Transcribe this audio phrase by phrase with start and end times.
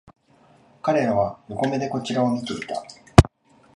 [0.81, 2.83] 彼らは横目でこちらを見ていた